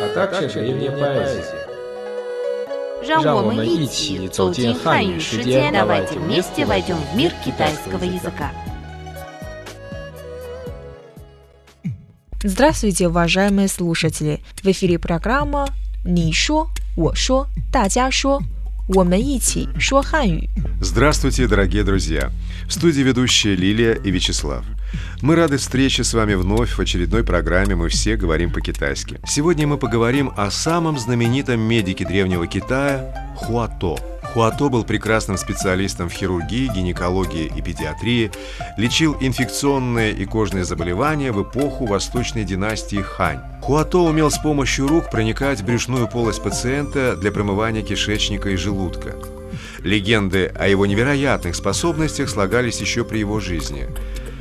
[0.00, 1.74] а также древняя поэзия.
[3.06, 8.50] 让让我们一我们一起起走走进进汉汉语世语世界界， давайте давайте вместе вместе войдем в мир китайского китайского языка.
[8.50, 8.52] языка.
[12.42, 14.40] Здравствуйте, уважаемые слушатели!
[14.62, 15.66] В эфире программа
[16.04, 18.42] «你说我说大家说
[18.88, 20.48] 我们一起说汉语».
[20.80, 22.30] Здравствуйте, дорогие друзья!
[22.66, 24.64] В студии ведущие Лилия и Вячеслав.
[25.21, 29.19] мы рады встрече с вами вновь в очередной программе «Мы все говорим по-китайски».
[29.27, 33.97] Сегодня мы поговорим о самом знаменитом медике древнего Китая– Хуато.
[34.33, 38.31] Хуато был прекрасным специалистом в хирургии, гинекологии и педиатрии,
[38.77, 43.39] лечил инфекционные и кожные заболевания в эпоху восточной династии Хань.
[43.61, 49.15] Хуато умел с помощью рук проникать в брюшную полость пациента для промывания кишечника и желудка.
[49.83, 53.87] Легенды о его невероятных способностях слагались еще при его жизни.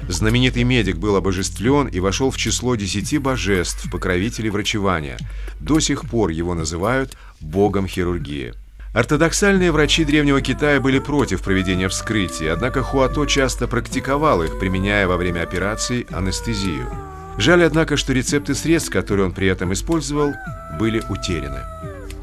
[0.09, 5.19] Знаменитый медик был обожествлен и вошел в число десяти божеств, покровителей врачевания.
[5.61, 8.55] До сих пор его называют богом хирургии.
[8.95, 15.19] Ортодоксальные врачи Древнего Китая были против проведения вскрытий, однако Хуато часто практиковал их, применяя во
[15.19, 16.89] время операций анестезию.
[17.37, 20.33] Жаль, однако, что рецепты средств, которые он при этом использовал,
[20.79, 21.61] были утеряны.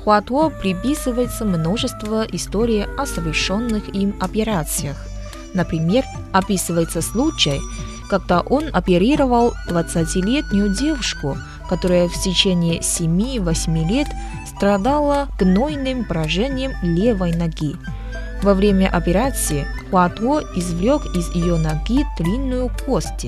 [0.04, 4.98] Хуато приписывается множество историй о совершенных им операциях.
[5.56, 6.04] Например,
[6.34, 7.60] описывается случай,
[8.10, 14.08] когда он оперировал 20-летнюю девушку, которая в течение 7-8 лет
[14.46, 17.76] страдала гнойным поражением левой ноги.
[18.44, 23.28] Во время операции Хуато извлек из ее ноги длинную кость,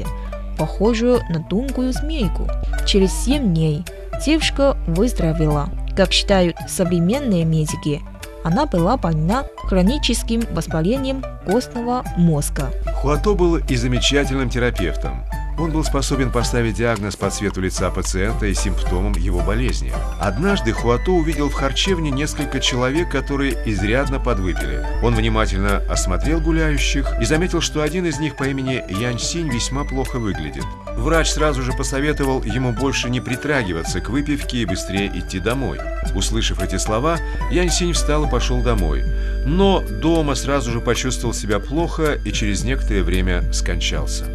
[0.57, 2.47] похожую на тонкую змейку.
[2.85, 3.83] Через 7 дней
[4.23, 5.69] девушка выздоровела.
[5.95, 8.03] Как считают современные медики,
[8.47, 12.71] она была больна хроническим воспалением костного мозга.
[12.95, 15.25] Хуато был и замечательным терапевтом.
[15.59, 19.91] Он был способен поставить диагноз по цвету лица пациента и симптомам его болезни.
[20.21, 24.85] Однажды Хуато увидел в харчевне несколько человек, которые изрядно подвыпили.
[25.03, 29.83] Он внимательно осмотрел гуляющих и заметил, что один из них по имени Янь Синь весьма
[29.83, 30.63] плохо выглядит.
[30.97, 35.79] Врач сразу же посоветовал ему больше не притрагиваться к выпивке и быстрее идти домой.
[36.15, 37.17] Услышав эти слова,
[37.51, 39.03] Янь Синь встал и пошел домой.
[39.45, 44.25] Но дома сразу же почувствовал себя плохо и через некоторое время скончался.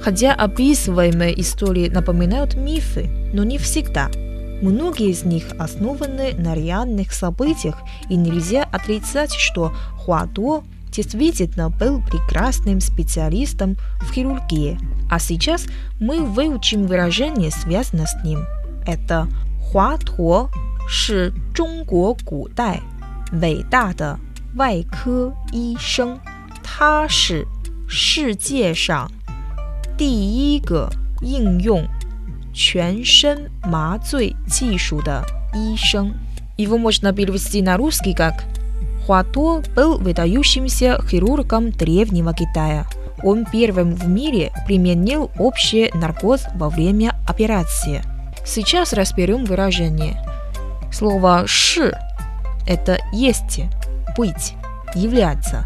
[0.00, 4.08] Хотя описываемые истории напоминают мифы, но не всегда.
[4.62, 7.76] Многие из них основаны на реальных событиях,
[8.08, 14.79] и нельзя отрицать, что Хуато действительно был прекрасным специалистом в хирургии.
[15.09, 15.67] А сейчас
[15.99, 18.45] мы выучим выражение, связанное с ним.
[18.85, 19.27] Это
[19.71, 20.49] Хуато
[20.87, 22.81] 是中国古代
[23.33, 24.17] 伟大的
[24.55, 26.17] 外科医生，
[26.63, 27.45] 他是
[27.87, 29.11] 世界上
[29.97, 30.89] 第一个
[31.21, 31.85] 应用
[32.53, 36.13] 全身麻醉技术的医生。
[36.57, 38.45] Его можно перевести на русский как
[39.06, 42.86] Хуато был выдающимся хирургом Древнего Китая.
[43.22, 48.02] Он первым в мире применил общий наркоз во время операции.
[48.44, 50.20] Сейчас разберем выражение.
[50.92, 51.96] Слово «ши»–
[52.66, 53.60] это «есть»,
[54.16, 54.54] «быть»,
[54.94, 55.64] «являться».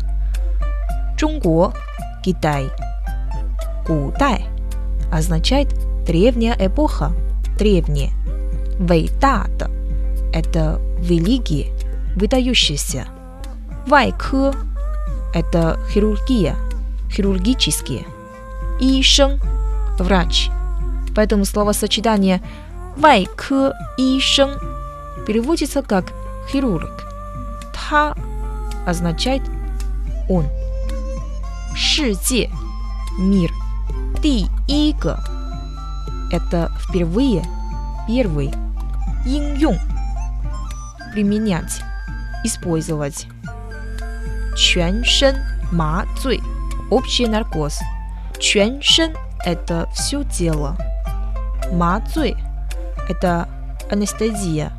[1.17, 1.73] Чунго–
[2.25, 2.67] Китай.
[3.87, 4.45] Кутай
[5.11, 5.69] означает
[6.05, 7.13] «древняя эпоха»,
[7.59, 8.11] древние.
[8.79, 9.71] Вэйтата–
[10.33, 11.73] это великие,
[12.15, 13.07] выдающиеся.
[13.87, 14.53] Вайкхэ–
[15.35, 16.57] это хирургия,
[17.09, 18.05] хирургические.
[18.81, 19.01] И–
[19.99, 20.51] врач.
[21.15, 22.43] Поэтому словосочетание
[22.97, 24.59] Вайкхэ и шен
[25.25, 26.07] переводится как
[26.51, 27.05] хирург.
[27.73, 28.17] Та
[28.87, 29.43] означает
[30.29, 30.47] он.
[31.77, 32.51] Шиде–
[33.19, 33.53] мир.
[34.21, 35.21] Ти иго–
[36.33, 37.45] это впервые,
[38.09, 38.53] первый.
[39.25, 39.57] Ин
[41.13, 41.83] применять,
[42.43, 43.29] использовать.
[44.56, 45.36] 全身
[45.72, 47.80] 麻醉 – общий наркоз.
[48.40, 50.78] 全身 – это все тело.
[51.72, 53.48] 麻醉 – это
[53.90, 54.72] анестезия,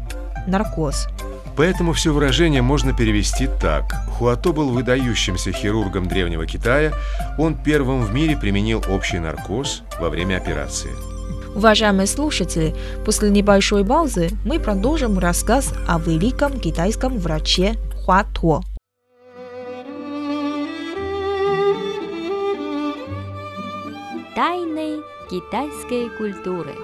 [0.47, 1.09] наркоз.
[1.57, 4.07] Поэтому все выражение можно перевести так.
[4.19, 6.93] Хуато был выдающимся хирургом Древнего Китая,
[7.39, 10.91] он первым в мире применил общий наркоз во время операции.
[11.55, 12.75] Уважаемые слушатели,
[13.05, 18.25] после небольшой паузы мы продолжим рассказ о великом китайском враче Хуа
[24.38, 25.02] Тайны
[25.32, 26.76] китайской культуры.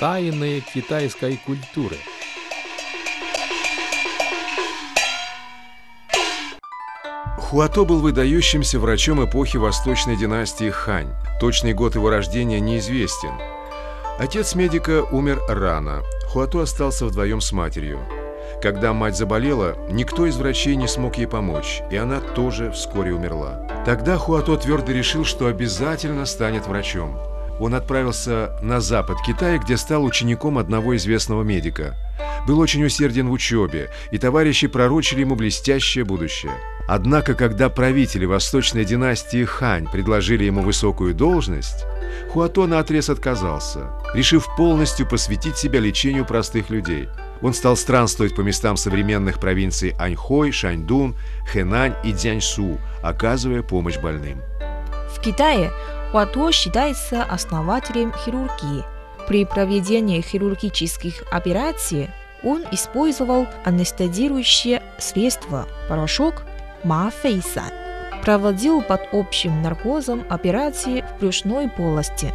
[0.00, 1.98] Тайны китайской культуры.
[7.36, 11.12] Хуато был выдающимся врачом эпохи восточной династии Хань.
[11.38, 13.38] Точный год его рождения неизвестен.
[14.18, 16.02] Отец медика умер рано.
[16.36, 17.98] Хуато остался вдвоем с матерью.
[18.60, 23.66] Когда мать заболела, никто из врачей не смог ей помочь, и она тоже вскоре умерла.
[23.86, 27.18] Тогда Хуато твердо решил, что обязательно станет врачом.
[27.58, 31.96] Он отправился на запад Китая, где стал учеником одного известного медика.
[32.46, 36.52] Был очень усерден в учебе, и товарищи пророчили ему блестящее будущее.
[36.86, 41.84] Однако, когда правители восточной династии Хань предложили ему высокую должность,
[42.30, 47.08] Хуато наотрез отказался, решив полностью посвятить себя лечению простых людей.
[47.42, 51.16] Он стал странствовать по местам современных провинций Аньхой, Шаньдун,
[51.52, 54.40] Хэнань и Дзяньсу, оказывая помощь больным.
[55.14, 55.72] В Китае
[56.12, 58.84] Хуато считается основателем хирургии.
[59.26, 62.10] При проведении хирургических операций
[62.44, 66.44] он использовал анестезирующее средство– порошок
[66.86, 67.70] Мафейсан.
[68.22, 72.32] Проводил под общим наркозом операции в брюшной полости.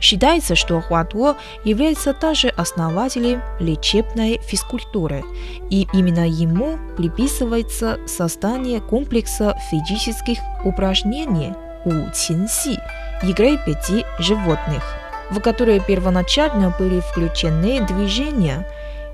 [0.00, 5.24] Считается, что Хуато является также основателем лечебной физкультуры,
[5.70, 11.52] и именно ему приписывается создание комплекса физических упражнений
[11.84, 12.78] у Чинси,
[13.24, 14.84] игры пяти животных,
[15.30, 18.64] в которые первоначально были включены движения,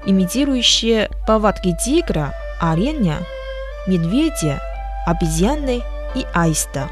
[0.05, 3.17] имитирующие повадки тигра, оленя,
[3.87, 4.61] медведя,
[5.07, 5.83] обезьяны
[6.15, 6.89] и аиста.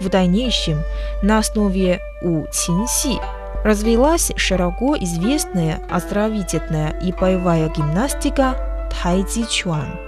[0.00, 0.82] В дальнейшем
[1.22, 3.18] на основе У Чинси
[3.64, 9.98] развилась широко известная оздоровительная и боевая гимнастика Тайцзи Чуан.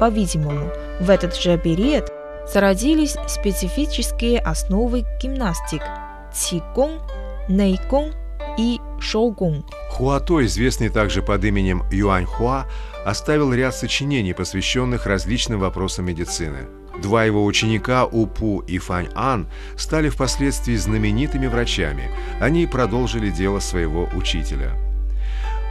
[0.00, 0.70] По-видимому,
[1.00, 2.12] в этот же период
[2.52, 5.82] зародились специфические основы гимнастик–
[6.32, 7.00] цигун,
[7.48, 8.12] нейгун
[8.58, 9.64] и шоугун.
[9.90, 12.66] Хуато, известный также под именем Юань Хуа,
[13.06, 16.66] оставил ряд сочинений, посвященных различным вопросам медицины.
[17.00, 22.10] Два его ученика, Упу и Фань Ан, стали впоследствии знаменитыми врачами.
[22.40, 24.72] Они продолжили дело своего учителя.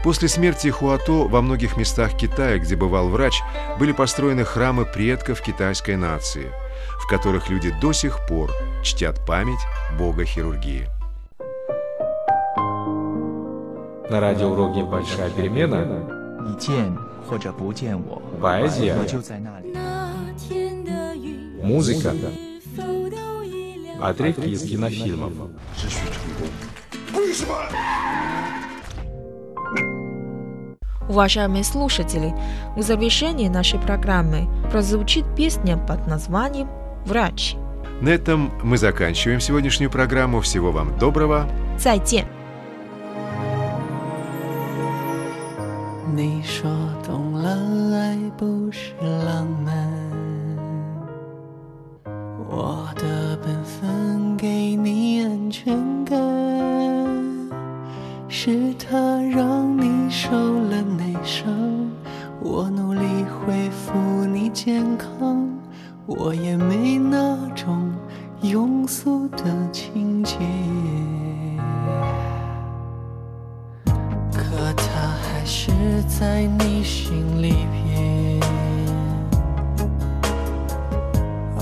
[0.03, 3.41] После смерти Хуато во многих местах Китая, где бывал врач,
[3.77, 6.49] были построены храмы предков китайской нации,
[7.03, 8.49] в которых люди до сих пор
[8.83, 9.59] чтят память
[9.97, 10.87] бога хирургии.
[14.09, 15.85] На радиоуроке «Большая перемена»
[18.41, 18.95] поэзия,
[21.61, 22.13] музыка,
[24.01, 25.33] отрывки из кинофильмов.
[31.09, 32.33] Уважаемые слушатели,
[32.75, 36.69] в завершении нашей программы прозвучит песня под названием
[37.05, 37.55] «Врач».
[38.01, 40.41] На этом мы заканчиваем сегодняшнюю программу.
[40.41, 41.49] Всего вам доброго.
[41.77, 42.36] 再见。
[66.19, 67.93] 我也没那种
[68.41, 70.35] 庸俗的情节。
[74.31, 74.83] 可他
[75.21, 75.71] 还是
[76.07, 78.39] 在你心里边，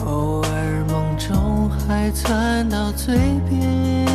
[0.06, 3.18] 偶尔梦中还窜到嘴
[3.50, 4.08] 边。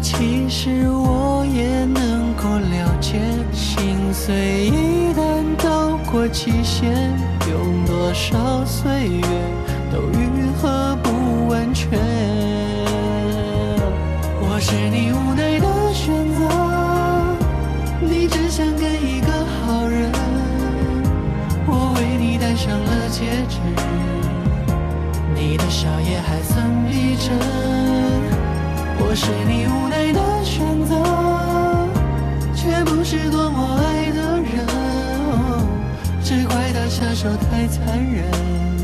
[0.00, 3.20] 其实我也能够了解，
[3.52, 7.12] 心碎一旦到过期限，
[7.50, 9.22] 用多少岁月
[9.90, 11.90] 都愈合不完全。
[14.40, 15.34] 我是你无
[37.22, 38.79] 就太残忍。